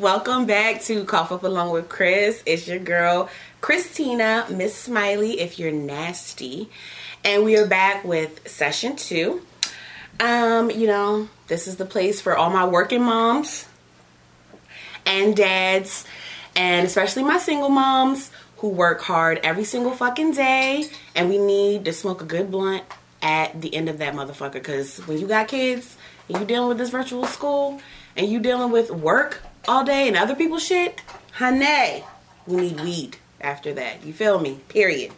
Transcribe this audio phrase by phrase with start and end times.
[0.00, 2.42] Welcome back to Cough Up Along with Chris.
[2.46, 3.28] It's your girl,
[3.60, 6.70] Christina, Miss Smiley, if you're nasty.
[7.22, 9.42] And we are back with session two.
[10.18, 13.68] Um, you know, this is the place for all my working moms
[15.04, 16.06] and dads,
[16.56, 20.86] and especially my single moms who work hard every single fucking day.
[21.14, 22.84] And we need to smoke a good blunt
[23.20, 24.54] at the end of that motherfucker.
[24.54, 27.82] Because when you got kids and you dealing with this virtual school
[28.16, 31.00] and you dealing with work all day and other people's shit,
[31.32, 32.04] honey,
[32.46, 34.04] we need weed after that.
[34.04, 34.60] You feel me?
[34.68, 35.12] Period.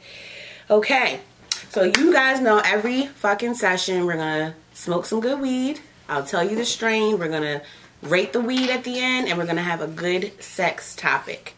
[0.71, 1.21] Okay.
[1.71, 5.81] So you guys know every fucking session we're gonna smoke some good weed.
[6.09, 7.19] I'll tell you the strain.
[7.19, 7.62] We're gonna
[8.03, 11.55] rate the weed at the end and we're gonna have a good sex topic.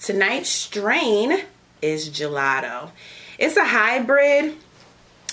[0.00, 1.42] Tonight's strain
[1.82, 2.90] is gelato.
[3.38, 4.56] It's a hybrid,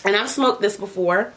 [0.03, 1.33] and I've smoked this before.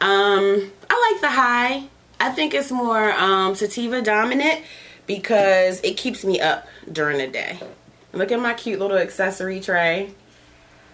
[0.00, 1.84] Um, I like the high.
[2.22, 4.60] I think it's more um, sativa dominant
[5.08, 7.58] because it keeps me up during the day.
[8.12, 10.14] Look at my cute little accessory tray.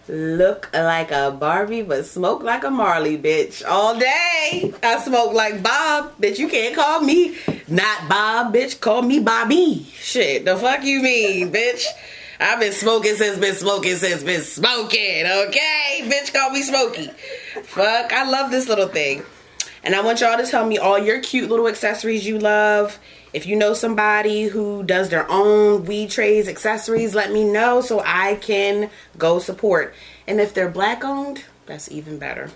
[0.08, 3.62] Look like a Barbie, but smoke like a Marley, bitch.
[3.68, 4.72] All day.
[4.82, 6.38] I smoke like Bob, bitch.
[6.38, 7.36] You can't call me
[7.68, 8.80] not Bob, bitch.
[8.80, 9.86] Call me Bobby.
[9.92, 11.84] Shit, the fuck you mean, bitch?
[12.40, 16.04] I've been smoking since been smoking since been smoking, okay?
[16.04, 17.10] Bitch, call me Smokey.
[17.64, 19.24] Fuck, I love this little thing.
[19.82, 22.98] And I want y'all to tell me all your cute little accessories you love.
[23.32, 28.02] If you know somebody who does their own weed trays, accessories, let me know so
[28.04, 29.94] I can go support.
[30.26, 32.50] And if they're black owned, that's even better.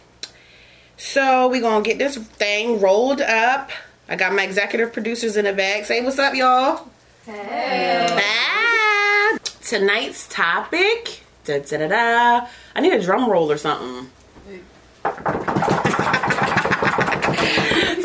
[0.96, 3.70] So we gonna get this thing rolled up.
[4.08, 5.84] I got my executive producers in the bag.
[5.84, 6.88] Say what's up, y'all.
[7.26, 8.08] Hey.
[8.10, 11.22] Ah, tonight's topic.
[11.44, 12.46] Da, da, da, da.
[12.74, 14.10] I need a drum roll or something.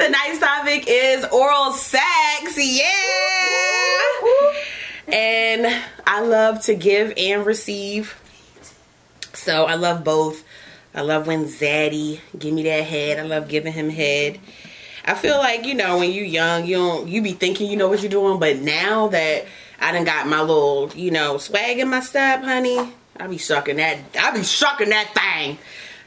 [0.08, 2.58] Tonight's topic is oral sex.
[2.58, 2.88] Yeah.
[5.09, 8.16] And I love to give and receive.
[9.33, 10.45] So I love both.
[10.95, 13.19] I love when Zaddy give me that head.
[13.19, 14.40] I love giving him head.
[15.03, 17.89] I feel like, you know, when you young, you don't you be thinking you know
[17.89, 19.44] what you're doing, but now that
[19.81, 23.75] I done got my little, you know, swag in my step, honey, I be sucking
[23.75, 25.57] that I be sucking that thing.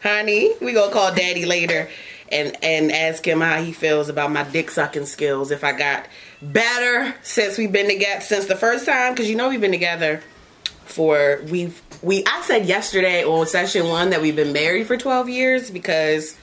[0.03, 1.91] Honey, we gonna call daddy later
[2.31, 5.51] and and ask him how he feels about my dick sucking skills.
[5.51, 6.07] If I got
[6.43, 10.23] better since we've been together since the first time, because you know we've been together
[10.85, 15.29] for we've we I said yesterday on session one that we've been married for twelve
[15.29, 16.37] years because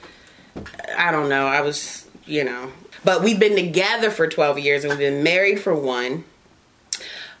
[0.96, 2.72] I don't know I was you know
[3.04, 6.24] but we've been together for twelve years and we've been married for one.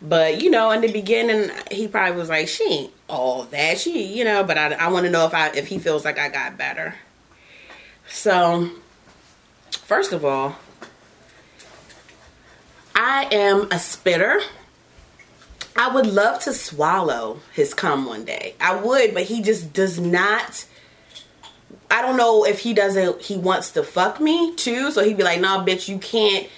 [0.00, 4.16] But you know, in the beginning, he probably was like, "She ain't all that." She,
[4.16, 4.44] you know.
[4.44, 6.94] But I, I want to know if I, if he feels like I got better.
[8.10, 8.70] So,
[9.70, 10.56] first of all,
[12.94, 14.40] I am a spitter.
[15.76, 18.54] I would love to swallow his cum one day.
[18.60, 20.66] I would, but he just does not.
[21.90, 23.22] I don't know if he doesn't.
[23.22, 26.48] He wants to fuck me too, so he'd be like, "Nah, bitch, you can't."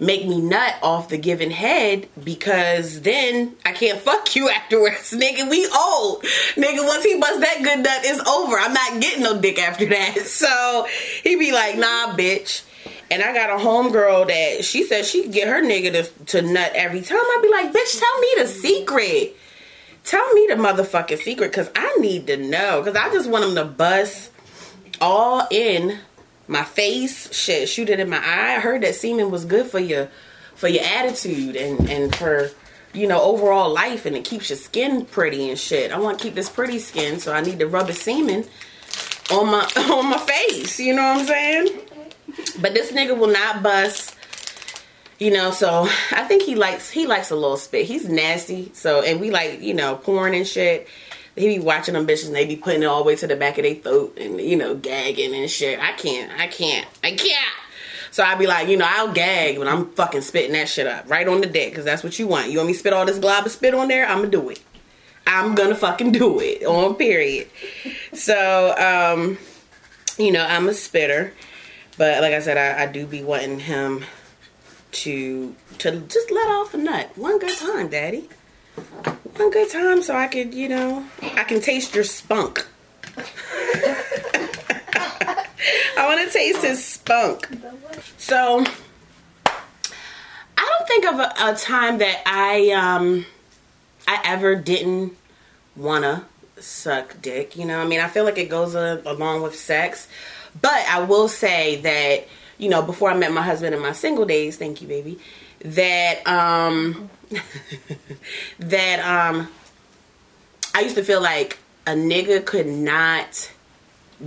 [0.00, 5.10] Make me nut off the given head because then I can't fuck you afterwards.
[5.12, 6.22] Nigga, we old.
[6.54, 8.58] Nigga, once he busts that good nut, it's over.
[8.58, 10.16] I'm not getting no dick after that.
[10.38, 10.86] So
[11.24, 12.62] he be like, nah, bitch.
[13.10, 16.72] And I got a homegirl that she said she get her nigga to, to nut
[16.74, 17.18] every time.
[17.18, 19.36] I'd be like, bitch, tell me the secret.
[20.04, 22.82] Tell me the motherfucking secret because I need to know.
[22.82, 24.30] Because I just want him to bust
[25.00, 25.98] all in
[26.48, 28.56] my face, shit, shoot it in my eye.
[28.56, 30.08] I heard that semen was good for your
[30.54, 32.50] for your attitude and and for
[32.92, 35.92] you know overall life, and it keeps your skin pretty and shit.
[35.92, 38.44] I want to keep this pretty skin, so I need to rub the semen
[39.30, 40.80] on my on my face.
[40.80, 41.80] You know what I'm saying?
[42.60, 44.14] But this nigga will not bust.
[45.18, 47.86] You know, so I think he likes he likes a little spit.
[47.86, 48.70] He's nasty.
[48.72, 50.88] So and we like you know porn and shit
[51.38, 53.36] he be watching them bitches and they be putting it all the way to the
[53.36, 55.78] back of their throat and you know gagging and shit.
[55.80, 57.54] I can't, I can't, I can't.
[58.10, 61.08] So I'd be like, you know, I'll gag when I'm fucking spitting that shit up
[61.08, 62.50] right on the deck because that's what you want.
[62.50, 64.06] You want me spit all this glob of spit on there?
[64.06, 64.60] I'm gonna do it.
[65.26, 67.48] I'm gonna fucking do it on period.
[68.14, 69.38] So, um,
[70.18, 71.34] you know, I'm a spitter,
[71.96, 74.04] but like I said, I, I do be wanting him
[74.90, 78.28] to to just let off a nut one good time, daddy
[78.78, 82.66] one good time so I could, you know, I can taste your spunk.
[85.96, 87.48] I want to taste his spunk.
[88.16, 88.64] So,
[89.46, 93.26] I don't think of a, a time that I um
[94.06, 95.16] I ever didn't
[95.76, 96.26] wanna
[96.58, 97.56] suck dick.
[97.56, 100.08] You know, I mean, I feel like it goes a, along with sex,
[100.60, 102.26] but I will say that
[102.58, 105.18] you know before I met my husband in my single days, thank you, baby
[105.60, 107.10] that um
[108.58, 109.48] that um
[110.74, 113.50] I used to feel like a nigga could not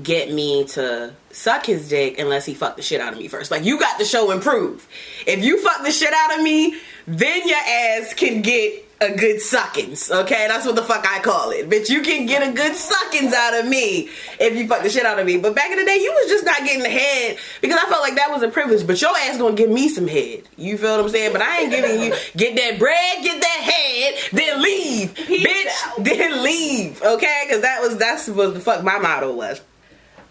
[0.02, 3.52] get me to suck his dick unless he fucked the shit out of me first.
[3.52, 4.88] Like you got to show and prove.
[5.28, 6.78] If you fuck the shit out of me,
[7.08, 10.12] then your ass can get a good suckings.
[10.12, 11.68] Okay, that's what the fuck I call it.
[11.70, 14.10] Bitch, you can get a good suckings out of me
[14.40, 15.38] if you fuck the shit out of me.
[15.38, 18.04] But back in the day, you was just not getting the head because I felt
[18.04, 18.86] like that was a privilege.
[18.86, 20.44] But your ass gonna give me some head.
[20.56, 21.34] You feel what I'm saying?
[21.34, 25.90] But I ain't giving you get that bread, get that head, then leave, Peace bitch.
[25.90, 26.04] Out.
[26.12, 27.02] Then leave.
[27.02, 29.62] Okay, because that was that's what the fuck my motto was.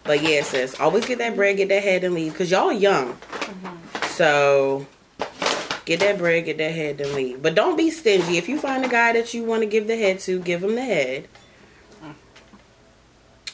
[0.03, 3.13] But yeah, sis, always get that bread, get that head, and leave because y'all young.
[3.13, 4.05] Mm-hmm.
[4.07, 4.85] So
[5.85, 7.41] Get that bread, get that head, then leave.
[7.41, 8.37] But don't be stingy.
[8.37, 10.75] If you find a guy that you want to give the head to, give him
[10.75, 11.27] the head.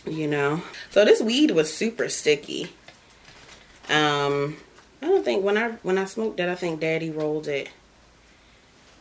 [0.05, 0.61] You know.
[0.89, 2.69] So this weed was super sticky.
[3.89, 4.57] Um,
[5.01, 7.69] I don't think when I when I smoked it, I think Daddy rolled it,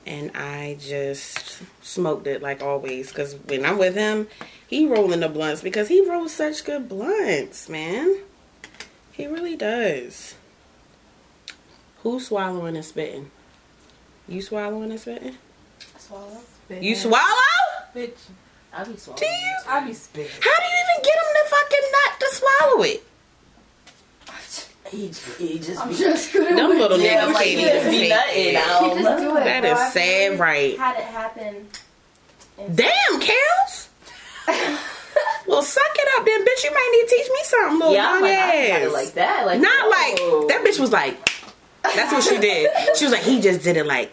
[0.05, 3.11] and I just smoked it like always.
[3.11, 4.29] Cause when I'm with him,
[4.67, 8.19] he rolling the blunts because he rolls such good blunts, man.
[9.11, 10.36] He really does.
[12.07, 13.33] Who's swallowing and spitting?
[14.29, 15.37] You swallowing and spitting?
[15.99, 16.39] Swallow.
[16.65, 16.85] Spitting.
[16.85, 17.25] You swallow?
[17.97, 18.15] Bitch.
[18.73, 19.19] I be swallowing.
[19.19, 19.55] Do you?
[19.69, 20.31] I be spitting.
[20.41, 23.05] How do you even get him to fucking not to swallow it?
[24.89, 25.07] He,
[25.45, 28.09] he just I'm be, just gonna them little yeah, niggas like, can't even be fake
[28.11, 28.57] nutting.
[28.57, 29.19] I don't just know.
[29.33, 29.45] do it.
[29.45, 29.73] That bro.
[29.73, 30.79] is I've sad, really right?
[30.79, 31.69] Had it happen.
[32.73, 33.89] Damn, Kels.
[35.49, 36.63] well, suck it up, then, bitch.
[36.63, 38.81] You might need to teach me something, little Yeah, I'm young like, I ain't got
[38.83, 38.87] ass.
[38.87, 39.47] it like that.
[39.47, 40.39] Like, Not whoa.
[40.39, 40.65] like that.
[40.65, 41.19] Bitch was like.
[41.95, 42.71] That's what she did.
[42.97, 44.13] She was like, he just did it like.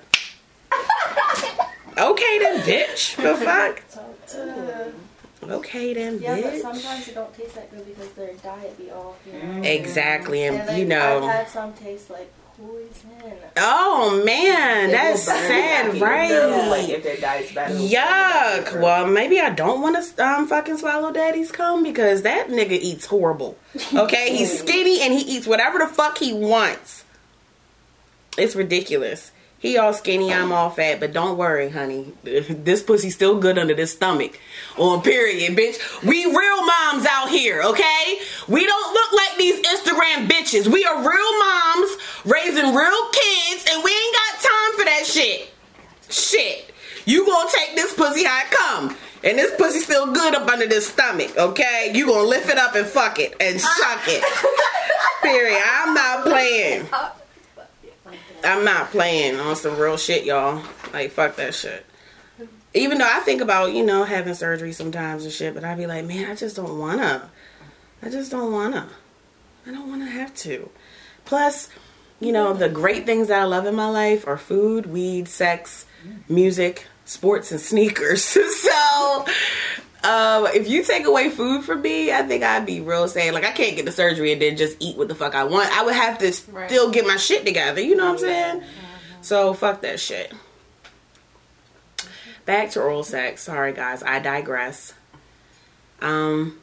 [1.98, 3.16] Okay then, bitch.
[3.18, 3.81] The fuck.
[5.44, 6.22] Okay then, bitch.
[6.22, 9.18] yeah, but sometimes it don't taste that good because their diet be off.
[9.25, 9.62] You know.
[9.64, 10.88] Exactly, and, And like, you I've
[11.22, 11.28] know.
[11.28, 13.10] had some taste like poison.
[13.58, 16.90] Oh man, They that's sad, back in them, Like right?
[16.90, 17.72] if their diet's bad.
[17.74, 18.81] Yuck.
[18.81, 23.06] Well, maybe I don't want to um fucking swallow daddy's cum because that nigga eats
[23.08, 23.58] horrible.
[23.94, 27.03] Okay, he's skinny and he eats whatever the fuck he wants.
[28.38, 29.31] It's ridiculous.
[29.63, 32.12] He all skinny, I'm all fat, but don't worry, honey.
[32.24, 34.38] This pussy's still good under this stomach.
[34.77, 35.77] On period, bitch.
[36.03, 38.19] We real moms out here, okay?
[38.50, 40.68] We don't look like these Instagram bitches.
[40.68, 45.50] We are real moms raising real kids, and we ain't got time for that shit.
[46.09, 46.74] Shit.
[47.06, 48.97] You gonna take this pussy how it come.
[49.24, 51.91] And this pussy still good up under this stomach, okay?
[51.95, 54.24] You gonna lift it up and fuck it and suck it.
[55.21, 55.62] Period.
[55.65, 56.85] I'm not playing.
[58.44, 60.62] I'm not playing on some real shit, y'all.
[60.92, 61.86] Like, fuck that shit.
[62.74, 65.86] Even though I think about, you know, having surgery sometimes and shit, but I'd be
[65.86, 67.30] like, man, I just don't wanna.
[68.01, 68.90] I just don't wanna.
[69.66, 70.69] I don't wanna have to.
[71.25, 71.69] Plus,
[72.19, 75.86] you know, the great things that I love in my life are food, weed, sex,
[76.28, 78.24] music, sports, and sneakers.
[78.24, 79.25] so,
[80.04, 83.34] um, if you take away food from me, I think I'd be real sad.
[83.34, 85.72] Like, I can't get the surgery and then just eat what the fuck I want.
[85.78, 86.70] I would have to Right.
[86.70, 87.80] still get my shit together.
[87.82, 88.64] You know what I'm saying?
[89.22, 90.34] So, fuck that shit.
[92.46, 93.44] Back to oral sex.
[93.44, 94.04] Sorry, guys.
[94.04, 94.94] I digress.
[96.02, 96.60] Um.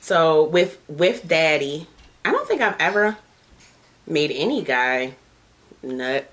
[0.00, 1.86] So with with daddy,
[2.24, 3.16] I don't think I've ever
[4.06, 5.14] made any guy
[5.82, 6.28] nut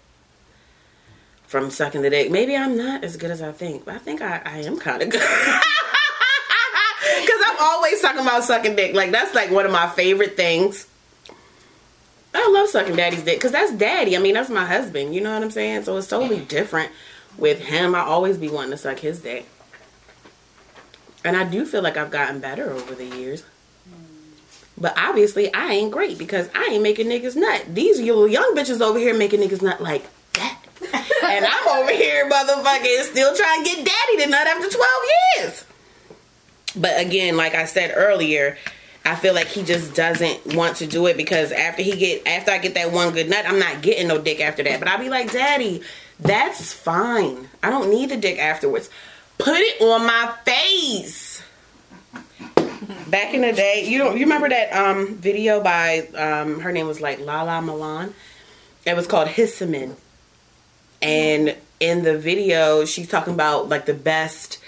[1.54, 2.32] from sucking the dick.
[2.32, 5.04] Maybe I'm not as good as I think, but I think I, I am kind
[5.04, 5.22] of good.
[7.22, 8.95] Because I'm always talking about sucking dick.
[8.95, 10.88] Like, that's like one of my favorite things.
[12.33, 14.16] I love sucking daddy's dick because that's daddy.
[14.16, 15.14] I mean, that's my husband.
[15.14, 15.83] You know what I'm saying?
[15.83, 16.92] So it's totally different
[17.38, 17.94] with him.
[17.94, 19.45] I always be wanting to suck his dick.
[21.24, 23.44] And I do feel like I've gotten better over the years.
[24.78, 27.66] But obviously, I ain't great because I ain't making niggas nut.
[27.68, 30.63] These little young bitches over here making niggas nut like that.
[30.94, 34.88] And I'm over here, motherfucking, still trying to get daddy to nut after 12
[35.38, 35.66] years.
[36.76, 38.57] But again, like I said earlier,
[39.06, 42.52] I feel like he just doesn't want to do it because after he get after
[42.52, 44.80] I get that one good nut, I'm not getting no dick after that.
[44.80, 45.81] But I'll be like, Daddy,
[46.19, 47.50] that's fine.
[47.62, 48.90] I don't need the dick afterwards.
[49.38, 51.44] Put it on my face.
[53.07, 56.88] Back in the day, you don't you remember that um video by um her name
[56.88, 58.14] was like Lala Milan?
[58.85, 59.95] It was called Hissamin.
[61.04, 64.60] And in the video, she's talking about like the best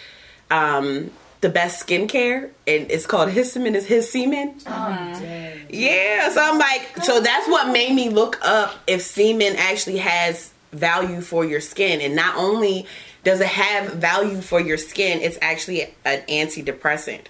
[0.51, 1.11] um
[1.41, 4.55] the best skincare and it's called Hissamin is his semen.
[4.65, 5.21] oh,
[5.69, 10.51] Yeah, so I'm like, so that's what made me look up if semen actually has
[10.71, 12.01] value for your skin.
[12.01, 12.87] And not only
[13.23, 17.25] does it have value for your skin, it's actually an antidepressant.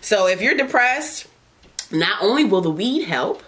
[0.00, 1.26] So if you're depressed,
[1.90, 3.42] not only will the weed help,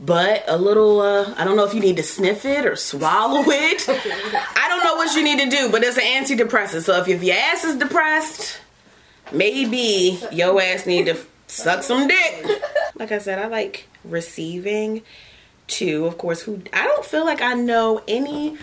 [0.00, 3.42] but a little uh I don't know if you need to sniff it or swallow
[3.46, 3.84] it.
[3.88, 6.82] I don't know what you need to do, but it's an antidepressant.
[6.82, 8.58] So if, if your ass is depressed,
[9.32, 12.46] maybe your ass need to suck some dick.
[12.96, 15.02] Like I said, I like receiving
[15.66, 16.06] too.
[16.06, 18.56] Of course, who I don't feel like I know any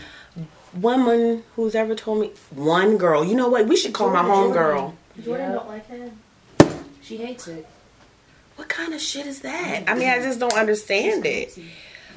[0.74, 3.24] woman who's ever told me one girl.
[3.24, 3.68] You know what?
[3.68, 4.94] We should call my home girl.
[5.24, 5.56] Jordan Yeah.
[5.56, 6.12] don't like head.
[7.02, 7.66] She hates it.
[8.56, 9.84] What kind of shit is that?
[9.88, 11.58] I mean, I just don't understand it.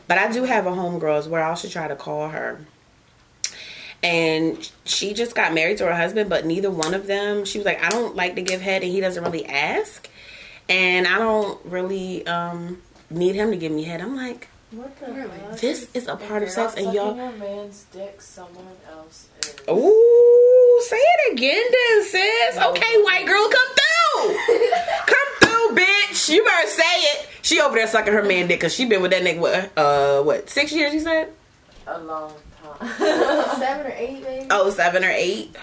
[0.07, 1.43] But I do have a homegirls where.
[1.43, 2.61] I should try to call her.
[4.03, 7.65] And she just got married to her husband, but neither one of them, she was
[7.67, 10.09] like, I don't like to give head and he doesn't really ask.
[10.69, 12.81] And I don't really um,
[13.11, 14.01] need him to give me head.
[14.01, 15.31] I'm like, What the Really?
[15.61, 17.17] this is a part of sex and y'all.
[17.17, 19.57] sucking your man's dick, someone else is.
[19.69, 22.57] Ooh, say it again then, sis.
[22.67, 24.39] Okay, white girl, come through.
[25.07, 26.29] come through, bitch.
[26.29, 27.29] You better say it.
[27.43, 30.23] She over there sucking her man dick because she been with that nigga, what, uh,
[30.23, 31.33] what, six years, you said?
[31.87, 32.33] A long
[32.63, 32.89] time.
[33.59, 34.47] Seven or eight, maybe.
[34.51, 35.57] Oh, seven or eight.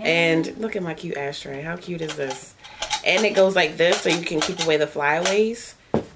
[0.00, 1.62] And look at my cute ashtray.
[1.62, 2.54] How cute is this?
[3.04, 5.74] And it goes like this so you can keep away the flyaways,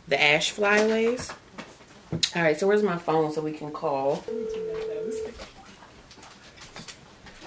[0.08, 1.32] the ash flyaways.
[2.34, 4.24] All right, so where's my phone so we can call?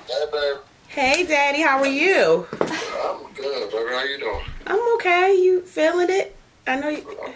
[0.07, 0.57] Hey, babe.
[0.87, 2.47] Hey, Daddy, how are you?
[3.01, 3.89] I'm good, baby.
[3.91, 4.45] How you doing?
[4.67, 5.35] I'm okay.
[5.41, 6.35] You feeling it?
[6.67, 6.99] I know you.
[6.99, 7.31] Uh,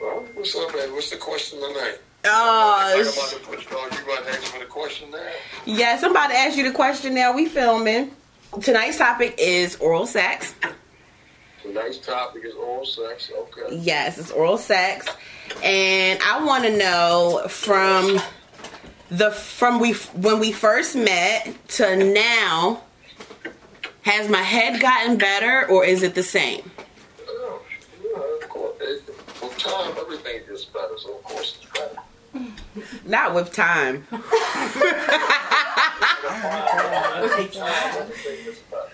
[0.00, 0.92] well, what's up, baby?
[0.92, 1.98] What's the question tonight?
[2.24, 3.88] Uh, oh, I'm about to put you on.
[3.88, 5.18] About to ask me the question now?
[5.66, 7.34] yes, I'm about to ask you the question now.
[7.34, 8.10] We filming.
[8.60, 10.54] Tonight's topic is oral sex.
[11.62, 13.30] Tonight's topic is oral sex.
[13.34, 13.76] Okay.
[13.76, 15.06] Yes, it's oral sex,
[15.62, 18.20] and I want to know from
[19.10, 22.82] the from we when we first met to now.
[24.02, 26.70] Has my head gotten better, or is it the same?
[27.18, 27.58] Yeah,
[28.42, 28.76] of course.
[28.80, 29.02] It,
[29.40, 31.98] with time, everything gets better, so of course it's better.
[33.04, 34.06] Not with time.
[37.16, 37.46] Everything
[38.44, 38.90] gets better.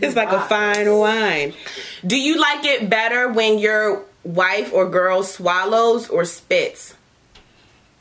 [0.00, 1.52] It's like a fine wine.
[2.06, 6.94] Do you like it better when your wife or girl swallows or spits?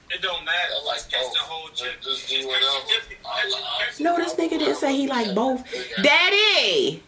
[0.09, 0.73] It don't matter.
[0.81, 1.33] I like It's just both.
[1.33, 2.01] the whole chip.
[2.01, 3.99] Just do whatever.
[3.99, 5.63] No, this nigga didn't say he like both.
[6.01, 7.03] Daddy,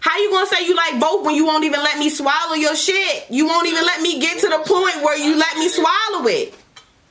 [0.00, 2.74] how you gonna say you like both when you won't even let me swallow your
[2.74, 3.26] shit?
[3.30, 6.54] You won't even let me get to the point where you let me swallow it.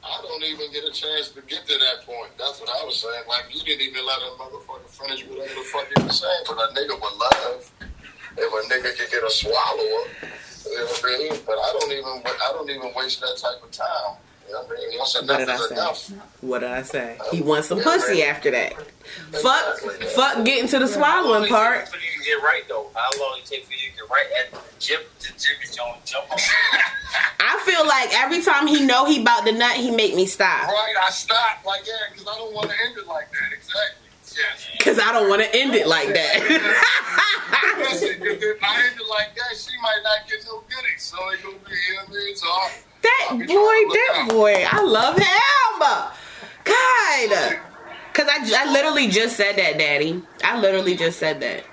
[0.04, 2.32] I don't even get a chance to get to that point.
[2.40, 3.24] That's what I was saying.
[3.28, 6.44] Like, you didn't even let a motherfucker finish whatever the fuck you were saying.
[6.48, 7.72] But a nigga would love
[8.38, 10.02] if a nigga could get a swallower.
[10.66, 11.40] You know what I mean?
[11.46, 14.18] But I don't even, I don't even waste that type of time.
[14.50, 14.98] What I mean?
[15.00, 15.75] Once What did I say?
[15.75, 16.12] enough.
[16.41, 17.18] What did I say?
[17.32, 18.74] He uh, wants some pussy after that.
[19.41, 19.79] Fuck,
[20.15, 21.88] fuck getting to the swallowing part.
[21.88, 24.25] For you to get right though, how long it take for you to get right
[24.46, 25.01] at the gym?
[25.20, 26.38] The gym is going to jump on.
[27.39, 30.68] I feel like every time he know he about to nut, he make me stop.
[30.68, 33.53] Right, I stop like yeah, because I don't want to end it like that.
[33.53, 34.06] Exactly.
[34.38, 34.68] Yes.
[34.79, 36.39] Cause I don't want to end it like that.
[37.79, 41.01] Listen, if I end it like that, she might not get no goodies.
[41.03, 42.36] So it gonna be, you know what I mean?
[42.36, 45.25] So I- that boy, that boy, I love him.
[46.63, 47.60] God.
[48.13, 50.22] Cause I, I literally just said that, Daddy.
[50.44, 51.63] I literally just said that.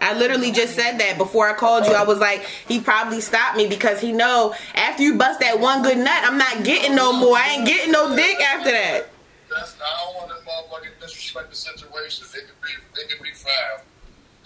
[0.00, 1.92] I literally just said that before I called you.
[1.92, 5.82] I was like, he probably stopped me because he know after you bust that one
[5.82, 7.36] good nut, I'm not getting no more.
[7.36, 9.08] I ain't getting no dick after that.
[9.50, 12.26] That's, I don't want to motherfucking disrespect the situation.
[12.34, 13.28] It could be, it be.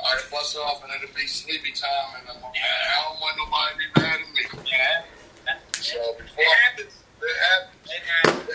[0.05, 1.91] I could bust off and it'll be sleepy time,
[2.21, 4.71] and I'm, I don't want nobody to be mad at me.
[4.71, 5.03] Yeah.
[5.81, 6.95] So before It happens.
[7.23, 8.49] it happens, It happens.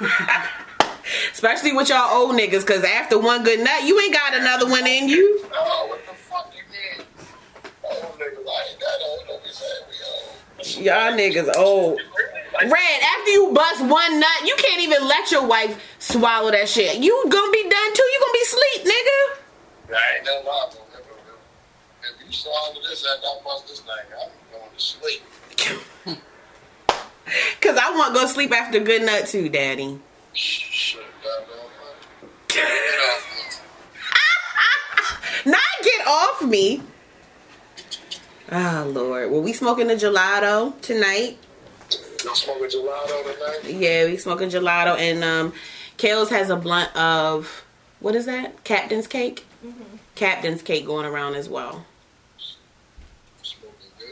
[0.00, 0.60] it happens.
[1.32, 4.86] Especially with y'all old niggas, cause after one good nut, you ain't got another one
[4.86, 5.44] in you.
[5.52, 7.06] Oh, what the fuck you mean?
[7.84, 9.20] Oh, niggas, I ain't that old.
[9.28, 10.84] Don't be saying we old.
[10.86, 12.00] Y'all niggas old.
[12.62, 16.96] Red, after you bust one nut, you can't even let your wife swallow that shit.
[17.02, 18.02] You gonna be done too.
[18.02, 19.94] You gonna be sleep, nigga.
[19.94, 20.80] I ain't no problem.
[22.02, 22.32] If, if you
[23.04, 25.22] swallow this after I bust this thing, I'm going to sleep.
[27.60, 29.98] Cause I want to go sleep after good nut too, daddy.
[30.34, 31.00] Shit.
[32.48, 33.26] Get off
[35.44, 35.50] me.
[35.50, 36.82] Not get off me.
[38.52, 39.30] Oh Lord.
[39.30, 41.38] Well, we smoking the gelato tonight.
[42.24, 43.74] Y'all smoking gelato tonight?
[43.80, 45.52] Yeah, we smoking gelato, and um,
[45.96, 47.64] Kales has a blunt of
[48.00, 48.62] what is that?
[48.64, 49.46] Captain's cake.
[50.14, 51.86] Captain's cake going around as well.
[53.42, 54.06] Smoking good.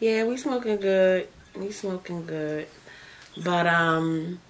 [0.00, 1.28] Yeah, we smoking good.
[1.56, 2.66] We smoking good.
[3.42, 4.40] But um,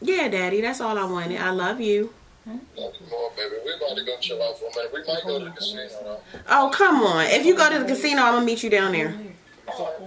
[0.00, 1.40] yeah, Daddy, that's all I wanted.
[1.40, 2.12] I love you.
[2.44, 2.62] Nothing
[3.08, 3.56] more, baby.
[3.64, 4.92] We about to go chill out for a minute.
[4.92, 6.20] We might go to the casino, though.
[6.48, 7.26] Oh, come on.
[7.26, 9.14] If you go to the casino, I'm gonna meet you down there.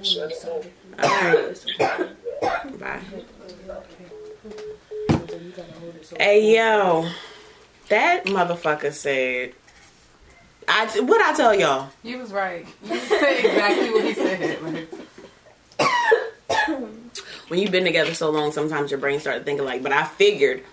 [0.03, 0.69] Send them over.
[1.01, 2.79] All right.
[2.79, 2.99] Bye.
[6.19, 7.09] Hey yo,
[7.89, 9.53] that motherfucker said.
[10.67, 11.89] I what I tell y'all.
[12.03, 12.65] You was right.
[12.83, 14.61] You said exactly what he said.
[14.63, 14.87] Like,
[17.47, 20.63] when you've been together so long, sometimes your brain started thinking like, but I figured.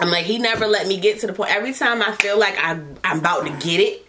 [0.00, 1.54] I'm like, he never let me get to the point.
[1.54, 4.06] Every time I feel like I'm, I'm about to get it,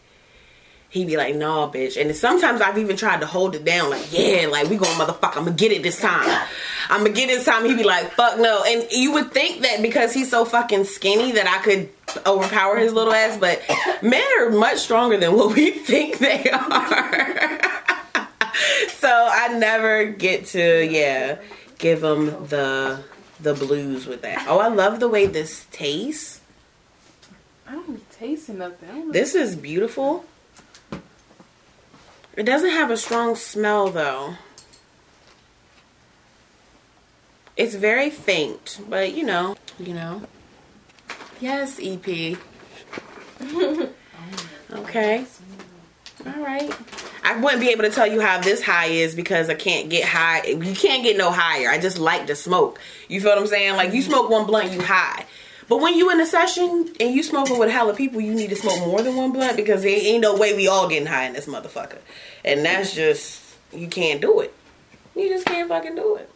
[0.89, 1.99] he be like, no, bitch.
[1.99, 5.37] And sometimes I've even tried to hold it down, like, yeah, like, we gonna motherfucker,
[5.37, 6.47] I'm gonna get it this time.
[6.89, 7.65] I'm gonna get it this time.
[7.65, 8.63] He be like, fuck no.
[8.63, 11.89] And you would think that because he's so fucking skinny that I could
[12.25, 13.61] overpower his little ass, but
[14.01, 17.61] men are much stronger than what we think they are.
[18.89, 21.39] so I never get to yeah
[21.77, 23.03] give him the
[23.39, 24.45] the blues with that.
[24.47, 26.41] Oh, I love the way this tastes.
[27.67, 28.89] I don't taste nothing.
[28.89, 29.13] I don't know.
[29.13, 30.25] This is beautiful.
[32.35, 34.35] It doesn't have a strong smell though.
[37.55, 40.23] It's very faint, but you know, you know.
[41.39, 42.37] Yes, EP.
[44.71, 45.25] okay.
[46.25, 46.73] All right.
[47.23, 50.07] I wouldn't be able to tell you how this high is because I can't get
[50.07, 50.43] high.
[50.45, 51.69] You can't get no higher.
[51.69, 52.79] I just like to smoke.
[53.07, 53.75] You feel what I'm saying?
[53.75, 55.25] Like you smoke one blunt, you high.
[55.69, 58.55] But when you in a session and you smoking with hella people, you need to
[58.55, 61.33] smoke more than one blunt because there ain't no way we all getting high in
[61.33, 61.99] this motherfucker.
[62.43, 64.53] And that's just you can't do it.
[65.15, 66.29] You just can't fucking do it.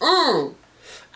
[0.00, 0.54] Mm.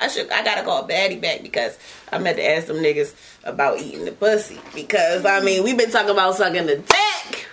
[0.00, 1.78] I should I gotta call Batty back because
[2.12, 4.60] I meant to ask them niggas about eating the pussy.
[4.74, 7.46] Because I mean we've been talking about sucking the dick.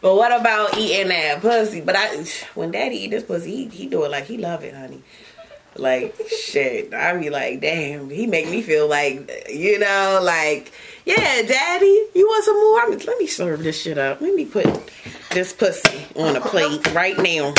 [0.00, 1.80] But what about eating that pussy?
[1.80, 2.24] But I
[2.54, 5.02] when daddy eat this pussy, he, he do it like he love it, honey.
[5.76, 6.92] Like shit.
[6.92, 10.72] I be like, damn, he make me feel like you know, like,
[11.04, 12.80] yeah, daddy, you want some more?
[12.80, 14.20] I mean, let me serve this shit up.
[14.20, 14.66] Let me put
[15.30, 17.54] this pussy on a plate right now.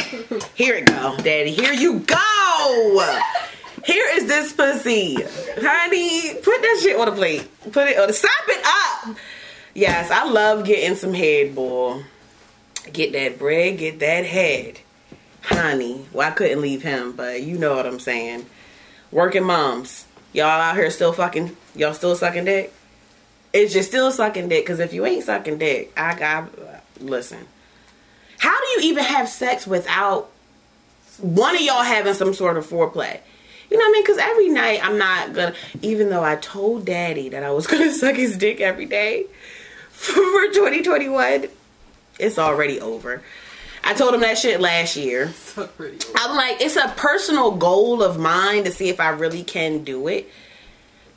[0.56, 1.52] Here it go, daddy.
[1.52, 3.22] Here you go.
[3.86, 5.16] Here is this pussy.
[5.16, 7.48] Honey, put that shit on a plate.
[7.72, 9.18] Put it on the stop it up.
[9.74, 12.04] Yes, I love getting some head, boy.
[12.92, 14.80] Get that bread, get that head.
[15.44, 16.06] Honey.
[16.12, 18.46] Well, I couldn't leave him, but you know what I'm saying.
[19.12, 20.06] Working moms.
[20.34, 22.74] Y'all out here still fucking y'all still sucking dick?
[23.54, 24.66] Is you still sucking dick?
[24.66, 26.50] Cause if you ain't sucking dick, I got
[27.00, 27.46] listen.
[28.38, 30.32] How do you even have sex without
[31.20, 33.20] one of y'all having some sort of foreplay?
[33.72, 34.04] You know what I mean?
[34.04, 37.92] Because every night I'm not gonna, even though I told daddy that I was gonna
[37.94, 39.28] suck his dick every day
[39.90, 41.48] for 2021,
[42.20, 43.24] it's already over.
[43.84, 45.30] I told him that shit last year.
[45.32, 46.06] So pretty.
[46.16, 50.08] I'm like, it's a personal goal of mine to see if I really can do
[50.08, 50.30] it.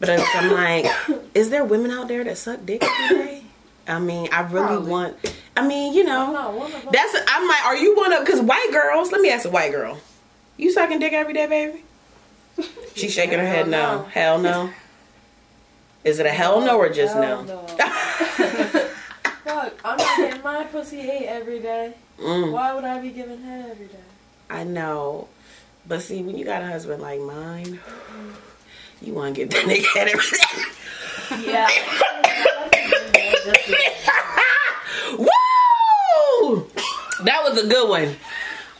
[0.00, 0.86] But I'm like,
[1.34, 3.42] is there women out there that suck dick every day?
[3.86, 4.90] I mean, I really Probably.
[4.90, 5.16] want.
[5.56, 6.90] I mean, you know, No, one of them.
[6.92, 7.14] that's.
[7.28, 8.24] I'm like, are you one of?
[8.24, 9.12] Because white girls.
[9.12, 9.98] Let me ask a white girl.
[10.56, 11.84] You sucking dick every day, baby?
[12.94, 13.68] She's shaking her head.
[13.68, 14.02] No, no.
[14.04, 14.70] hell no.
[16.04, 17.66] Is it a hell no or just Hell no?
[19.44, 21.94] Fuck, I'm not getting my pussy ate every day.
[22.20, 23.98] Mm, Why would I be giving head every day?
[24.50, 25.28] I know,
[25.88, 27.80] but see, when you got a husband like mine,
[29.02, 31.52] you want to get that nigga head every day.
[31.52, 31.68] Yeah.
[35.18, 36.66] Woo!
[37.24, 38.16] That was a good one.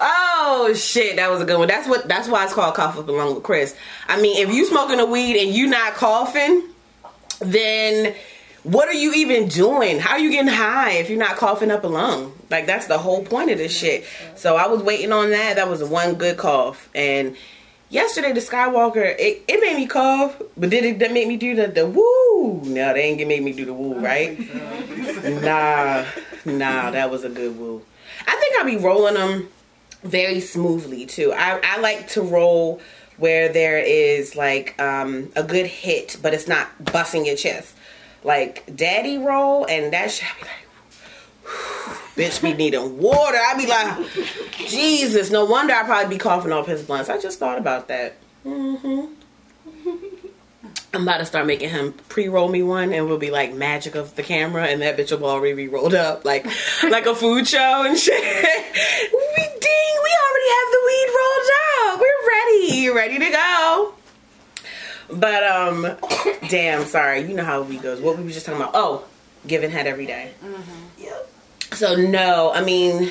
[0.00, 1.68] Oh shit, that was a good one.
[1.68, 2.08] That's what.
[2.08, 3.76] That's why it's called cough up along with Chris.
[4.08, 6.68] I mean, if you smoking a weed and you not coughing,
[7.40, 8.14] then
[8.64, 10.00] what are you even doing?
[10.00, 12.32] How are you getting high if you're not coughing up a lung?
[12.50, 14.04] Like that's the whole point of this shit.
[14.36, 15.56] So I was waiting on that.
[15.56, 16.88] That was one good cough.
[16.94, 17.36] And
[17.90, 21.54] yesterday the Skywalker, it, it made me cough, but did it that make me do
[21.54, 22.62] the the woo?
[22.64, 24.38] No, they ain't gonna make me do the woo, right?
[25.24, 26.04] Nah,
[26.44, 27.82] nah, that was a good woo.
[28.26, 29.48] I think I'll be rolling them
[30.04, 31.32] very smoothly too.
[31.32, 32.80] I, I like to roll
[33.16, 37.74] where there is like um, a good hit, but it's not busting your chest.
[38.22, 41.54] Like daddy roll, and that shit, I be like,
[42.16, 43.38] bitch, be needing water.
[43.38, 47.10] I be like, Jesus, no wonder I probably be coughing off his blunts.
[47.10, 48.16] I just thought about that.
[48.42, 49.06] hmm
[50.94, 54.14] I'm about to start making him pre-roll me one, and we'll be like magic of
[54.14, 56.46] the camera, and that bitch will already be rolled up like
[56.84, 58.14] like a food show and shit.
[59.12, 59.53] we
[62.64, 62.80] We're ready.
[62.80, 63.94] You ready to go?
[65.10, 65.96] But um,
[66.48, 67.20] damn, sorry.
[67.20, 68.00] You know how we goes.
[68.00, 68.72] What we were just talking about?
[68.74, 69.04] Oh,
[69.46, 70.32] giving head every day.
[70.98, 71.30] Yep.
[71.72, 73.10] So no, I mean,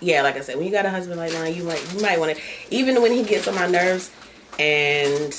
[0.00, 2.18] yeah, like I said, when you got a husband like mine, you might you might
[2.18, 4.10] want to, even when he gets on my nerves,
[4.58, 5.36] and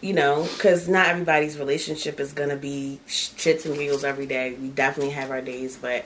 [0.00, 4.54] you know, because not everybody's relationship is gonna be sh- shits and giggles every day.
[4.60, 6.04] We definitely have our days, but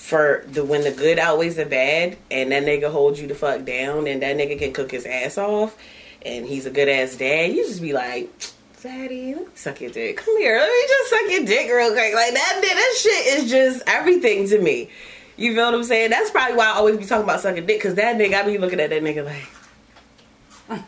[0.00, 3.64] for the when the good outweighs the bad, and that nigga holds you the fuck
[3.64, 5.76] down, and that nigga can cook his ass off,
[6.24, 8.28] and he's a good ass dad, you just be like.
[8.82, 10.16] Daddy, let me suck your dick.
[10.16, 12.14] Come here, let me just suck your dick real quick.
[12.14, 14.88] Like that, that shit is just everything to me.
[15.36, 16.08] You feel what I'm saying?
[16.08, 18.56] That's probably why I always be talking about sucking dick, cause that nigga, I be
[18.56, 20.80] looking at that nigga like,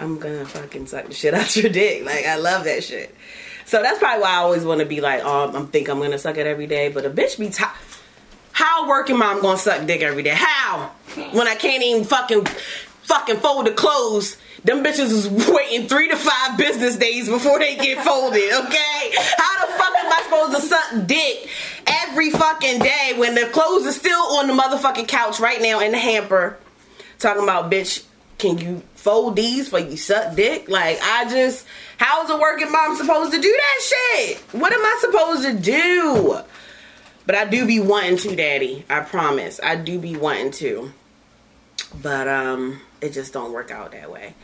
[0.00, 2.04] I'm gonna fucking suck the shit out your dick.
[2.04, 3.14] Like I love that shit.
[3.68, 6.18] So that's probably why I always want to be like, oh, I'm think I'm gonna
[6.18, 6.88] suck it every day.
[6.88, 7.52] But a bitch be.
[8.52, 10.34] How working mom gonna suck dick every day?
[10.34, 10.90] How?
[11.32, 12.46] When I can't even fucking
[13.02, 14.38] fucking fold the clothes.
[14.64, 19.12] Them bitches is waiting three to five business days before they get folded, okay?
[19.36, 21.48] How the fuck am I supposed to suck dick
[21.86, 25.92] every fucking day when the clothes are still on the motherfucking couch right now in
[25.92, 26.58] the hamper?
[27.18, 28.04] Talking about, bitch,
[28.38, 30.68] can you fold these for you suck dick?
[30.68, 31.64] Like, I just,
[31.98, 34.38] how is a working mom supposed to do that shit?
[34.52, 36.40] What am I supposed to do?
[37.24, 38.84] But I do be wanting to, daddy.
[38.90, 39.60] I promise.
[39.62, 40.92] I do be wanting to.
[42.02, 44.34] But, um, it just don't work out that way.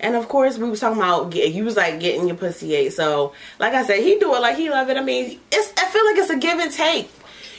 [0.00, 2.94] And of course, we was talking about you was like getting your pussy ate.
[2.94, 4.96] So, like I said, he do it like he love it.
[4.96, 7.10] I mean, it's I feel like it's a give and take.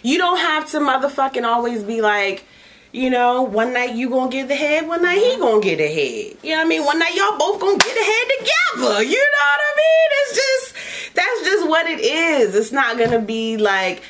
[0.01, 2.43] You don't have to motherfucking always be like,
[2.91, 5.41] you know, one night you gonna get the head, one night he mm-hmm.
[5.41, 6.37] gonna get the head.
[6.43, 6.85] You know what I mean?
[6.85, 9.03] One night y'all both gonna get the head together.
[9.03, 10.09] You know what I mean?
[10.11, 12.55] It's just that's just what it is.
[12.55, 14.03] It's not gonna be like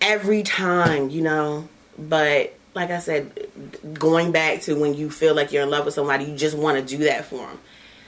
[0.00, 1.68] every time, you know.
[1.98, 3.48] But like I said,
[3.94, 6.78] going back to when you feel like you're in love with somebody, you just want
[6.78, 7.58] to do that for them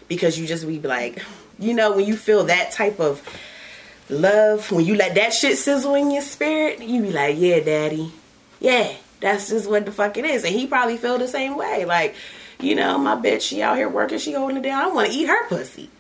[0.08, 1.22] because you just be like,
[1.58, 3.22] you know, when you feel that type of
[4.08, 8.12] love, when you let that shit sizzle in your spirit, you be like, yeah, daddy,
[8.60, 10.44] yeah, that's just what the fuck it is.
[10.44, 11.84] And he probably feel the same way.
[11.84, 12.14] Like,
[12.60, 14.82] you know, my bitch, she out here working, she holding it down.
[14.82, 15.90] I want to eat her pussy.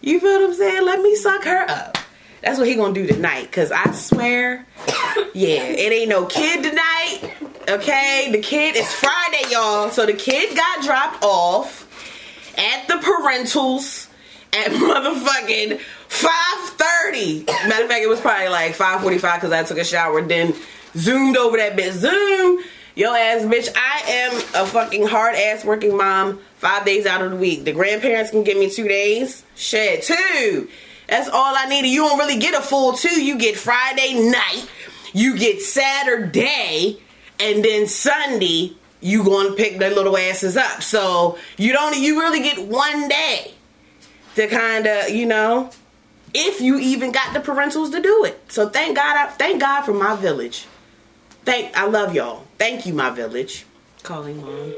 [0.00, 0.84] You feel what I'm saying?
[0.84, 1.98] Let me suck her up.
[2.42, 3.52] That's what he gonna do tonight.
[3.52, 4.66] Cause I swear,
[5.32, 7.34] yeah, it ain't no kid tonight.
[7.68, 9.90] Okay, the kid is Friday, y'all.
[9.90, 11.88] So the kid got dropped off
[12.58, 14.08] at the parentals
[14.52, 17.46] at motherfucking 5.30.
[17.68, 20.54] Matter of fact, it was probably like 5.45 because I took a shower, then
[20.96, 21.92] zoomed over that bitch.
[21.92, 22.62] Zoom!
[22.94, 27.30] Yo ass bitch, I am a fucking hard ass working mom five days out of
[27.30, 27.64] the week.
[27.64, 29.44] The grandparents can give me two days.
[29.54, 30.68] Shit, two.
[31.08, 31.86] That's all I need.
[31.86, 33.22] You don't really get a full two.
[33.22, 34.68] You get Friday night,
[35.14, 37.00] you get Saturday,
[37.40, 40.82] and then Sunday you gonna pick their little asses up.
[40.82, 43.54] So you don't you really get one day
[44.36, 45.70] to kind of you know
[46.34, 48.40] if you even got the parentals to do it.
[48.48, 50.66] So thank God, I, thank God for my village.
[51.44, 52.44] Thank I love y'all.
[52.58, 53.66] Thank you, my village.
[54.02, 54.74] Calling mom.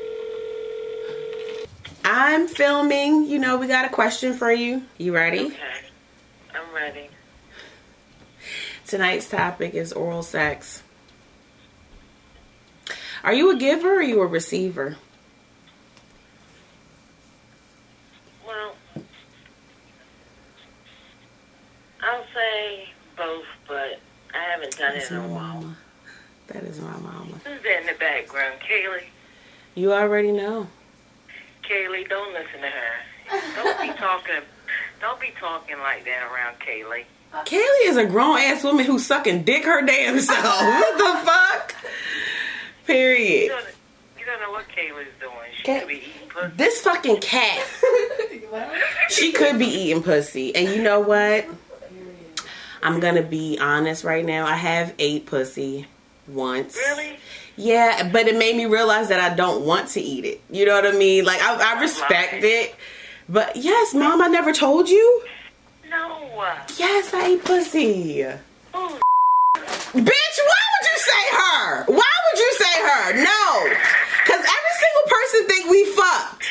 [2.05, 3.27] I'm filming.
[3.27, 4.83] You know we got a question for you.
[4.99, 5.47] You ready?
[5.47, 5.57] Okay.
[6.55, 7.09] I'm ready.
[8.87, 10.83] Tonight's topic is oral sex.
[13.23, 14.97] Are you a giver or are you a receiver?
[18.47, 18.77] Well,
[22.03, 23.99] I'll say both, but
[24.35, 25.74] I haven't done That's it in a while.
[26.49, 27.27] That is my mama.
[27.45, 28.61] Who's that in the background?
[28.61, 29.05] Kaylee?
[29.75, 30.67] You already know.
[31.69, 33.55] Kaylee, don't listen to her.
[33.57, 34.35] Don't be talking.
[35.01, 37.05] Don't be talking like that around Kaylee.
[37.47, 40.45] Kaylee is a grown ass woman who's sucking dick her damn self.
[40.45, 41.75] what the fuck?
[41.83, 41.89] You
[42.87, 43.49] Period.
[43.49, 43.65] don't,
[44.21, 45.33] you don't know what Kaylee's doing.
[45.57, 46.53] She Kay- could be eating pussy.
[46.57, 47.67] This fucking cat.
[49.09, 50.55] She could be eating pussy.
[50.55, 51.47] And you know what?
[52.83, 54.47] I'm gonna be honest right now.
[54.47, 55.87] I have ate pussy
[56.29, 56.77] once.
[56.77, 57.19] Really?
[57.57, 60.41] Yeah, but it made me realize that I don't want to eat it.
[60.51, 61.25] You know what I mean?
[61.25, 62.75] Like I, I respect it.
[63.29, 65.23] But yes, mom, I never told you.
[65.89, 66.25] No.
[66.77, 68.25] Yes, I ate pussy.
[68.75, 69.01] Oh,
[69.55, 71.85] Bitch, why would you say her?
[71.85, 73.25] Why would you say her?
[73.25, 73.77] No.
[74.27, 76.47] Cause every single person think we fucked.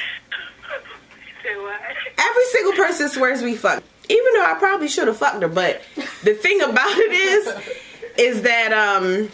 [2.17, 3.83] Every single person swears we fucked.
[4.09, 5.81] Even though I probably should have fucked her, but
[6.23, 7.53] the thing about it is,
[8.17, 9.29] is that um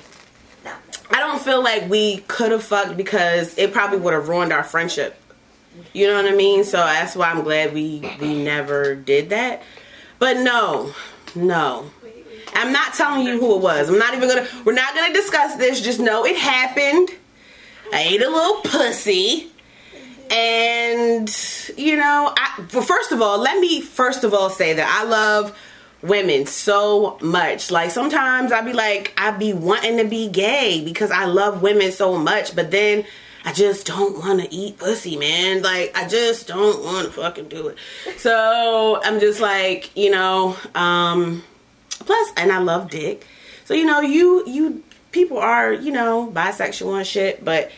[1.12, 4.64] I don't feel like we could have fucked because it probably would have ruined our
[4.64, 5.20] friendship.
[5.94, 6.64] You know what I mean?
[6.64, 9.64] So that's why I'm glad we we never did that.
[10.20, 10.94] But no,
[11.36, 11.90] no.
[12.54, 13.90] I'm not telling you who it was.
[13.90, 15.82] I'm not even gonna we're not gonna discuss this.
[15.82, 17.10] Just know it happened.
[17.94, 19.52] I ate a little pussy.
[20.32, 21.30] And
[21.76, 25.08] you know, I well, first of all, let me first of all say that I
[25.08, 25.58] love
[26.02, 27.72] women so much.
[27.72, 31.92] Like sometimes I be like I be wanting to be gay because I love women
[31.92, 33.06] so much, but then
[33.46, 35.62] I just don't want to eat pussy, man.
[35.62, 37.78] Like I just don't want to fucking do it.
[38.18, 41.44] So I'm just like, you know, um
[42.00, 43.26] plus and I love dick.
[43.66, 47.72] So you know, you you people are you know bisexual and shit, but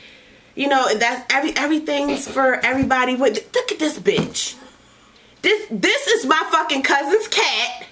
[0.55, 3.15] you know that's every everything's for everybody.
[3.15, 4.55] With look at this bitch.
[5.41, 7.87] This this is my fucking cousin's cat,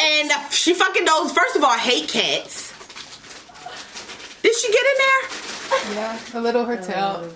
[0.00, 1.32] and she fucking knows.
[1.32, 2.72] First of all, I hate cats.
[4.42, 5.94] Did she get in there?
[5.94, 7.28] Yeah, a little hotel.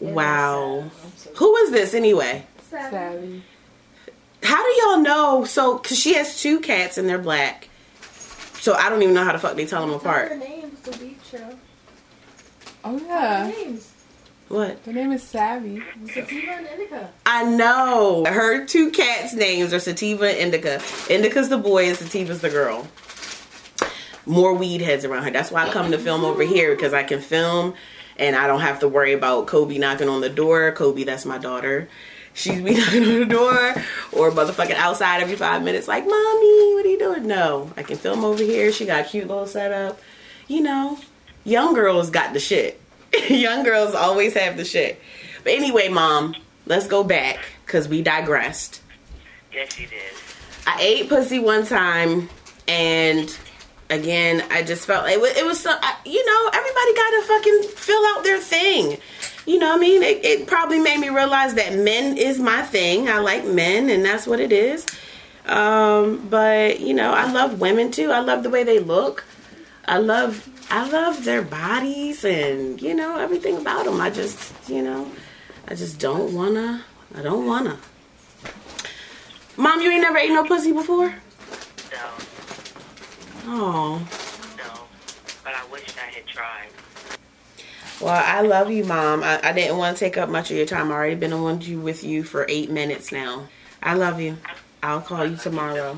[0.00, 0.84] Wow.
[1.36, 2.46] Who is this anyway?
[2.70, 3.42] Savvy.
[4.42, 5.44] How do y'all know?
[5.44, 7.68] So, cause she has two cats and they're black.
[8.60, 10.38] So I don't even know how the fuck they tell them Her apart.
[10.38, 11.50] name's the beach show.
[12.84, 13.90] Oh Her yeah, names.
[14.48, 14.78] What?
[14.84, 15.82] her name is Savvy.
[16.12, 17.10] Sativa and Indica.
[17.24, 18.24] I know.
[18.26, 20.82] Her two cats' names are Sativa and Indica.
[21.08, 22.86] Indica's the boy and Sativa's the girl.
[24.26, 25.30] More weed heads around her.
[25.30, 27.74] That's why I come to film over here because I can film
[28.18, 30.72] and I don't have to worry about Kobe knocking on the door.
[30.72, 31.88] Kobe, that's my daughter.
[32.32, 33.74] She's be knocking on the door
[34.12, 37.26] or motherfucking outside every five minutes, like, Mommy, what are you doing?
[37.26, 38.72] No, I can film over here.
[38.72, 40.00] She got a cute little setup.
[40.48, 40.98] You know,
[41.44, 42.80] young girls got the shit.
[43.28, 45.00] young girls always have the shit.
[45.42, 46.34] But anyway, Mom,
[46.66, 48.80] let's go back because we digressed.
[49.52, 50.00] Yes, you did.
[50.66, 52.28] I ate pussy one time,
[52.66, 53.36] and
[53.90, 57.22] again, I just felt it was, it was so, I, you know, everybody got to
[57.26, 58.98] fucking fill out their thing.
[59.46, 60.02] You know what I mean?
[60.02, 63.08] It, it probably made me realize that men is my thing.
[63.08, 64.86] I like men, and that's what it is.
[65.46, 68.10] Um, but you know, I love women too.
[68.10, 69.24] I love the way they look.
[69.86, 74.00] I love, I love their bodies, and you know everything about them.
[74.00, 75.10] I just, you know,
[75.68, 76.84] I just don't wanna.
[77.14, 77.78] I don't wanna.
[79.56, 81.10] Mom, you ain't never ate no pussy before?
[81.92, 82.08] No,
[83.46, 83.98] Oh.
[84.58, 84.80] no.
[85.44, 86.68] But I wish I had tried.
[88.00, 89.22] Well, I love you, Mom.
[89.22, 90.90] I, I didn't want to take up much of your time.
[90.90, 93.46] I already been on you with you for eight minutes now.
[93.82, 94.38] I love you.
[94.82, 95.90] I'll call you tomorrow.
[95.90, 95.96] All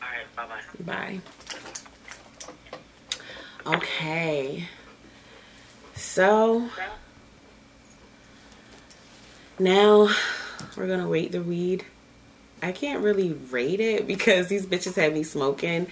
[0.00, 0.84] right, bye bye.
[0.84, 1.20] Bye.
[3.66, 4.68] Okay.
[5.94, 6.68] So
[9.58, 10.08] now
[10.76, 11.84] we're gonna rate the weed.
[12.62, 15.88] I can't really rate it because these bitches have me smoking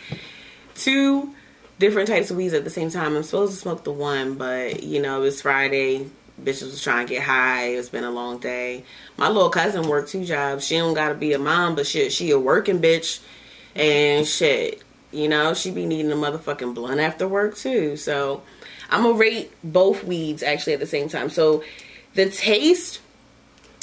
[0.75, 1.35] two
[1.79, 3.17] different types of weeds at the same time.
[3.17, 6.11] I'm supposed to smoke the one, but you know, it was Friday.
[6.43, 7.67] Bitches was trying to get high.
[7.69, 8.85] It's been a long day.
[9.17, 10.65] My little cousin worked two jobs.
[10.65, 13.21] She don't gotta be a mom, but shit, she a working bitch.
[13.75, 17.97] And shit, you know, she be needing a motherfucking blunt after work too.
[17.97, 18.43] So
[18.91, 21.31] I'm gonna rate both weeds actually at the same time.
[21.31, 21.65] So
[22.15, 23.01] the taste,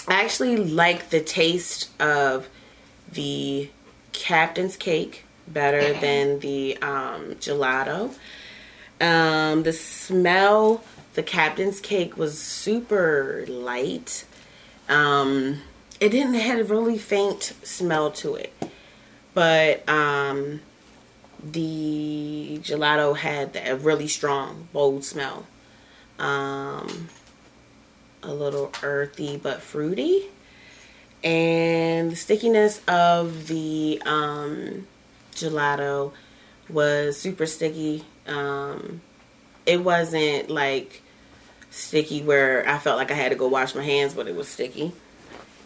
[0.08, 2.48] I actually like the taste of
[3.12, 3.70] the
[4.14, 8.14] captain's cake better than the um, gelato.
[9.02, 10.84] Um, the smell,
[11.14, 14.26] the captain's cake was super light.
[14.88, 15.62] Um,
[16.00, 18.54] it didn't have a really faint smell to it,
[19.34, 20.62] but um,
[21.52, 25.46] the gelato had a really strong, bold smell.
[26.18, 27.10] Um,
[28.24, 30.30] a little earthy but fruity
[31.26, 34.88] and the stickiness of the um,
[35.34, 36.14] gelato
[36.70, 38.06] was super sticky.
[38.28, 39.02] Um,
[39.66, 41.02] it wasn't like
[41.72, 44.48] sticky where I felt like I had to go wash my hands, but it was
[44.48, 44.92] sticky.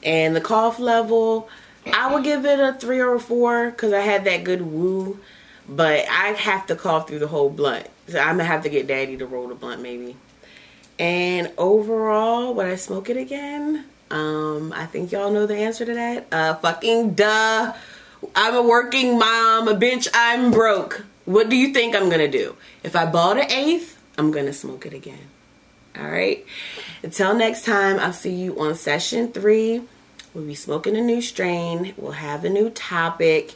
[0.02, 1.50] And the cough level,
[1.92, 5.20] I would give it a three or a four because I had that good woo,
[5.70, 7.88] but I have to cough through the whole blunt.
[8.08, 10.18] So I'm gonna have to get daddy to roll the blunt maybe.
[10.98, 13.86] And overall, would I smoke it again?
[14.12, 16.28] Um, I think y'all know the answer to that.
[16.32, 17.74] Uh, fucking duh.
[18.36, 20.08] I'm a working mom, a bitch.
[20.14, 21.06] I'm broke.
[21.26, 22.56] What do you think I'm gonna do?
[22.84, 25.30] If I bought an eighth, I'm gonna smoke it again.
[25.98, 26.46] All right.
[27.04, 29.84] Until next time, I'll see you on session three.
[30.34, 31.94] We'll be smoking a new strain.
[31.98, 33.54] We'll have a new topic.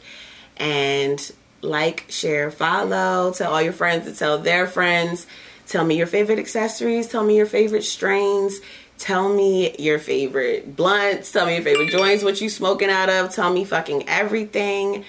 [0.56, 1.32] And
[1.64, 3.32] like, share, follow.
[3.32, 5.26] Tell all your friends to tell their friends.
[5.66, 7.08] Tell me your favorite accessories.
[7.08, 8.60] Tell me your favorite strains.
[8.98, 11.32] Tell me your favorite blunts.
[11.32, 12.22] Tell me your favorite joints.
[12.22, 13.34] What you smoking out of.
[13.34, 15.04] Tell me fucking everything.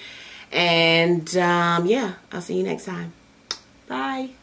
[0.52, 3.12] And um, yeah, I'll see you next time.
[3.88, 4.35] Bye.